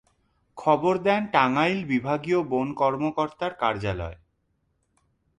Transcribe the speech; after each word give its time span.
খবর 0.57 0.93
দেন 0.97 1.21
টাঙ্গাইল 1.27 1.79
বিভাগীয় 1.83 2.39
বন 2.43 2.67
কর্মকর্তার 2.73 3.51
কার্যালয়ে। 3.53 4.17